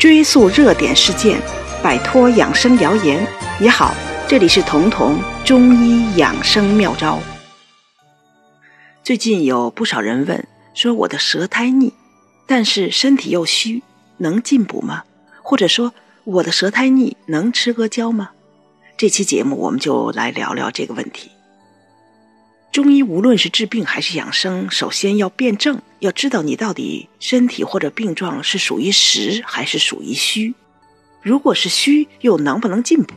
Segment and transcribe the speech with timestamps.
[0.00, 1.38] 追溯热点事件，
[1.82, 3.22] 摆脱养生谣言。
[3.60, 3.94] 你好，
[4.26, 7.18] 这里是彤彤中医养生妙招。
[9.04, 11.92] 最近有不少人问说，我的舌苔腻，
[12.46, 13.82] 但是身体又虚，
[14.16, 15.04] 能进补吗？
[15.42, 15.92] 或者说，
[16.24, 18.30] 我的舌苔腻能吃阿胶吗？
[18.96, 21.30] 这期节目我们就来聊聊这个问题。
[22.72, 30.54] 中医无论是治病还是养生，首先要辩证，要知道你到底身体或者病状是属于实还是属于虚。
[31.20, 33.14] 如果是虚，又能不能进补？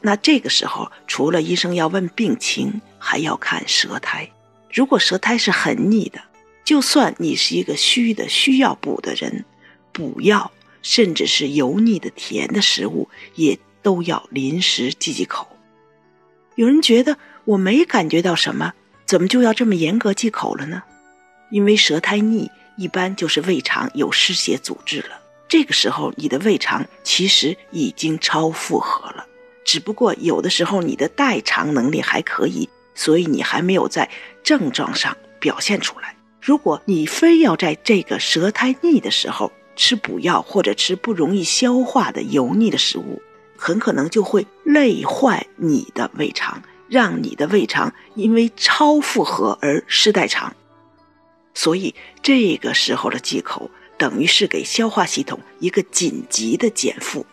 [0.00, 4.30] 那这个时候，除了医生要问病情，还要看舌苔。
[4.72, 6.20] 如果舌苔是很腻的，
[6.64, 9.44] 就算你是一个虚的需要补的人，
[9.92, 10.50] 补药
[10.80, 15.46] 甚至是油腻的甜的食物，也都要临时忌忌口。
[16.54, 18.72] 有人觉得我没感觉到什么。
[19.06, 20.82] 怎么就要这么严格忌口了呢？
[21.50, 25.20] 因为舌苔腻一般就是胃肠有湿血阻滞了。
[25.48, 29.24] 这个时候，你的胃肠其实已经超负荷了，
[29.64, 34.10] 只不过有的时候你的代偿能力还可以，所以你还没有在
[34.42, 36.16] 症状上表现出来。
[36.40, 43.22] 如果你非要在这个舌苔腻的时候吃补药，或者吃不容易消化的油腻的食物，
[43.56, 46.60] 很可能就会累坏你的胃肠。
[46.88, 50.54] 让你的胃肠因为超负荷而失代偿，
[51.54, 57.26] 所以这个时候的忌口等于是给消化系统一个紧急的减负。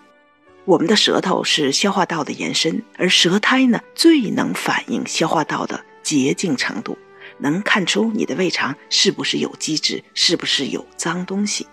[0.66, 6.98] 我们的舌头是消化道的延伸，而舌苔呢最能反映消化道的洁净程度，
[7.38, 11.68] 能看出你的胃肠是不是有积滞，是不是有脏东西，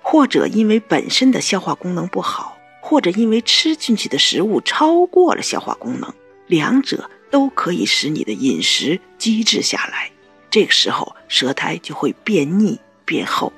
[0.00, 6.14] 或者因为本身的消化功能不好，或者因为吃进去的食物超过了消化功能。
[6.48, 10.10] 两者都可以使你的饮食积滞下来，
[10.50, 13.52] 这个时候舌苔就会变腻变厚，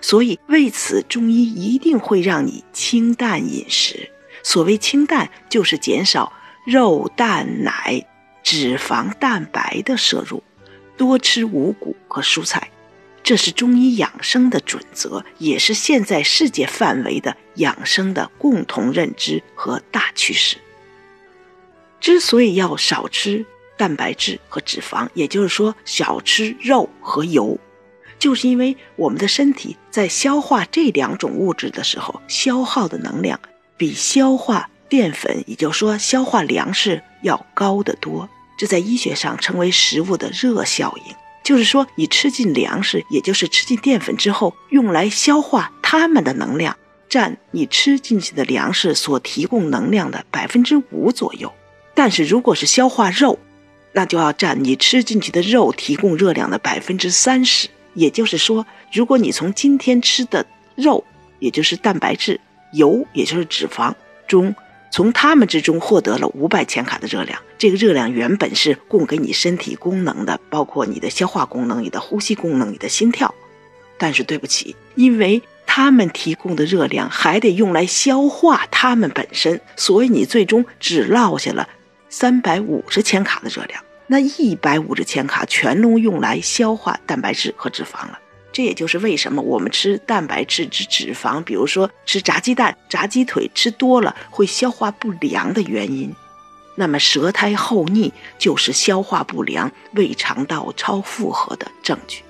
[0.00, 4.10] 所以为此中医一定会让你清淡饮食。
[4.42, 6.32] 所谓清淡，就是减少
[6.64, 8.06] 肉、蛋、奶、
[8.42, 10.42] 脂肪、蛋白的摄入，
[10.96, 12.70] 多吃五谷和蔬菜。
[13.22, 20.58] 这是中医养生的准则，也是现在世界范围的养生的共同认知和大趋势。
[22.06, 23.44] 之所以要少吃
[23.76, 27.58] 蛋白质和脂肪，也就是说少吃肉和油，
[28.16, 33.40] 就是因为我们的身体在消化这两种物质的时候，消耗的能量
[33.76, 38.28] 比消化淀粉，也就是说消化粮食要高得多。
[38.56, 46.76] 这在医学上称为食物的热效应，就是说你吃进粮食，也就是吃进淀粉之后，用来消化它们的能量，
[47.08, 51.52] 占你吃进去的粮食所提供能量的百分之五左右。
[51.96, 53.38] 但是，如果是消化肉，
[53.92, 57.68] 那就要占你吃进去的肉提供热量的百分之三十。
[57.94, 61.02] 也就是说，如果你从今天吃的肉，
[61.38, 62.38] 也就是蛋白质、
[62.74, 63.94] 油，也就是脂肪
[64.28, 64.54] 中，
[64.90, 73.34] 从它们之中获得了五百千卡的热量，这个热量原本是供给你身体功能的，包括你的消化功能、你的呼吸功能、你的心跳。
[73.96, 81.66] 但是对不起，因为它们提供的热量还得用来消化它们本身，所以你最终只落下了。
[82.18, 88.18] 三百五十千卡的热量，那一百五十千卡全都用来消化蛋白质和脂肪了。
[88.54, 96.10] 这也就是为什么我们吃蛋白质、吃脂肪，比如说吃炸鸡蛋、炸鸡腿，吃多了会消化不良的原因。
[96.76, 102.22] 那么舌苔厚腻就是消化不良、胃肠道超负荷的证据。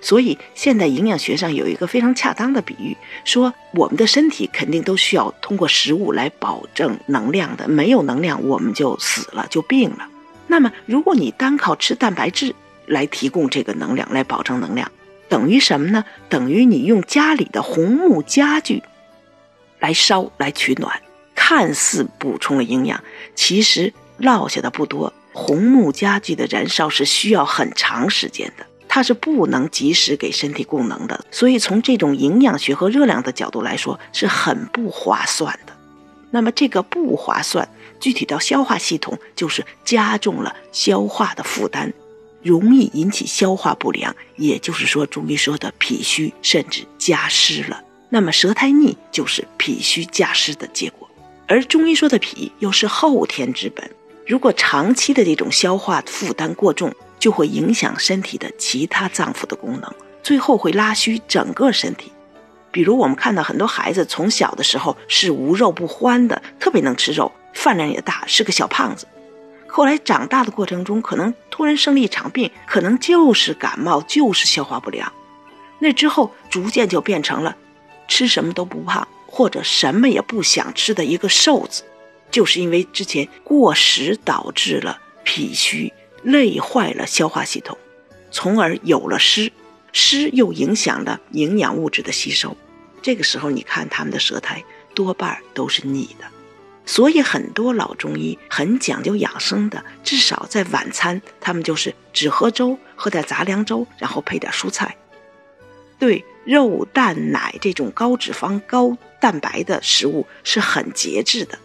[0.00, 10.08] 所以，现代营养学上有一个非常恰当的比喻，说我们的身体肯定都需要通过食物来保证能量的，没有能量我们就死了，就病了。
[10.46, 12.54] 那么，如果你单靠吃蛋白质
[12.86, 14.90] 来提供这个能量，来保证能量，
[15.28, 16.04] 等于什么呢？
[16.28, 18.82] 等于你用家里的红木家具
[19.78, 21.00] 来烧来取暖，
[21.34, 25.12] 看似补充了营养，其实落下的不多。
[25.32, 28.66] 红木家具的燃烧是需要很长时间的。
[28.92, 35.72] 它是不能及时给身体供能的，所以从这种营养学和热量的角度来说，是很不划算的。
[36.32, 37.68] 那么这个不划算，
[38.00, 41.92] 具体到消化系统，就是加重了消化的负担，
[42.42, 47.80] 容易引起消化不良，也就是说中医说的脾虚，甚至加湿了。
[48.08, 51.08] 那么舌苔腻就是脾虚加湿的结果，
[51.46, 53.88] 而中医说的脾又是后天之本，
[54.26, 56.92] 如果长期的这种消化负担过重。
[57.20, 59.94] 就会影响身体的其他脏腑的功能，
[60.24, 62.10] 最后会拉虚整个身体。
[62.72, 69.06] 比如我们看到很多孩子从小的时候是无肉不欢的，特别能吃肉，饭量也大，是个小胖子。
[69.68, 75.12] 后来长大的过程中，可能突然生了一场病，可能就是感冒，就是消化不良。
[75.78, 77.56] 那之后逐渐就变成了
[78.08, 81.84] 吃什么都不胖，或者什么也不想吃的一个瘦子，
[82.30, 87.78] 就是因为之前过食导致了脾虚，累坏了消化系统，
[88.30, 89.52] 从而有了湿，
[89.92, 92.56] 湿又影响了营养物质的吸收。
[93.02, 94.62] 这个时候，你看他们的舌苔
[94.94, 96.26] 多半都是腻的。
[96.86, 104.96] 所以很多老中医很讲究养生的，至少在晚餐，他们就是只喝粥，喝点杂粮粥，然后配点蔬菜。
[105.98, 111.58] 对肉、蛋、奶这种高脂肪、高蛋白的食物是很节制的。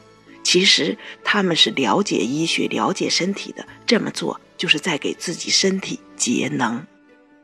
[0.46, 6.86] 其实他们是了解医学、了解身体的，这么做就是在给自己身体节能。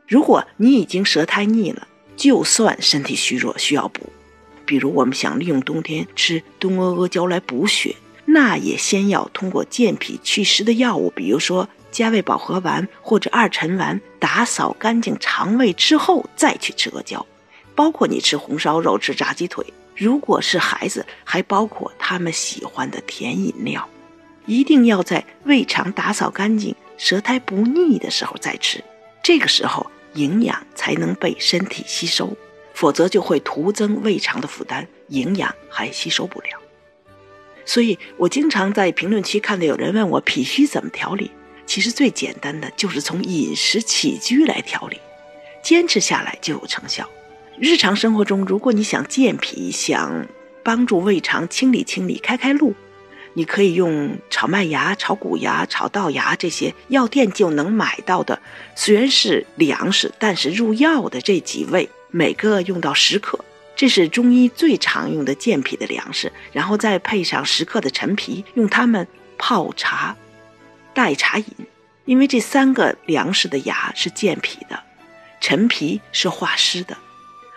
[0.06, 4.10] 如果你已经舌苔腻了，就算身体虚弱需要补，
[4.64, 11.68] 比如我们想利用冬天吃冬阿阿胶来补血，那也先要通过健脾祛湿的药物，比如说。
[11.90, 17.26] 加味保和丸或者二陈丸，打扫干净肠胃之后再去吃阿胶，
[17.74, 19.62] 包括你吃红烧肉、吃炸鸡腿。
[20.02, 23.88] 如果是孩子，还包括他们喜欢的甜饮料，
[24.46, 28.82] 一定要在胃肠打扫干净、舌苔不腻的时候再吃，
[29.22, 32.36] 这个时候营养才能被身体吸收，
[32.74, 36.48] 否则就会徒增胃肠的负担，营养还吸收不了。
[37.64, 41.30] 所以我经常在评论区看到有人问我脾虚怎么调理。
[41.64, 44.98] 其实最简单的就是从饮食起居来调理，
[45.62, 47.08] 坚持下来就有成效。
[47.58, 50.26] 日常生活中，如果你想健脾，想
[50.62, 52.74] 帮助胃肠清理清理、开开路，
[53.34, 58.40] 你可以用炒麦芽、炒谷芽、炒稻芽这些药店就能买到的，
[58.74, 63.38] 虽然是粮食，但是入药的这几味，每个用到十克，
[63.76, 66.32] 这是中医最常用的健脾的粮食。
[66.52, 69.06] 然后再配上十克的陈皮，用它们
[69.38, 70.16] 泡茶。
[70.94, 71.46] 代茶饮，
[72.04, 74.82] 因为这三个粮食的芽是健脾的，
[75.40, 76.96] 陈皮是化湿的，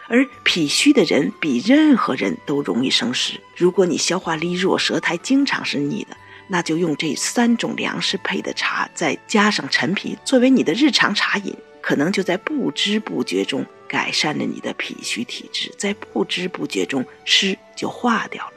[0.07, 3.39] 而脾虚的人比任何人都容易生湿。
[3.55, 6.15] 如果你消化力弱，舌苔经常是腻的，
[6.47, 18.53] 那就用这三种粮食配的茶，再加上陈皮作为你的日常茶饮，可能就在不知不觉中改善了你的脾虚体质，在不知不觉中湿就化掉了。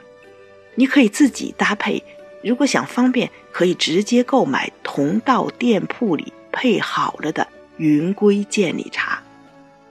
[0.74, 2.02] 你可以自己搭配。
[2.40, 7.48] 如果想方便，可以直接购买同道店铺里配好了的
[7.78, 9.20] 云归健理茶。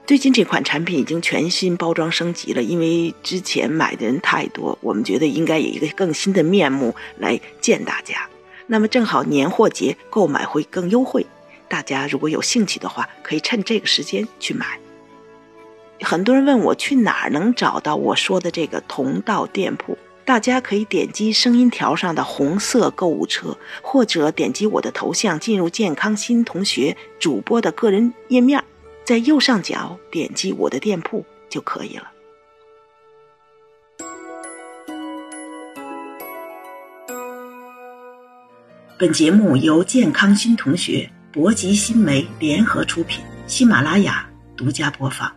[0.08, 8.30] 最近这款产品已经全新包装升级了，因为之前买的人太多，我们觉得应该以一个更新的面目来见大家。
[8.68, 11.26] 那么正好年货节购买会更优惠，
[11.68, 14.80] 大家如果有兴趣的话，可以趁这个时间去买。
[16.00, 19.98] 很多人问我去哪儿能找到我说的这个同道店铺。
[20.24, 28.64] 大家可以点击声音条上的红色购物车，或者点击我的头像进入健康新同学主播的个人页面，
[29.08, 32.12] 在右上角点击我的店铺就可以了。
[39.00, 45.37] 本节目由健康新同学、博吉新媒联合出品，喜马拉雅独家播放。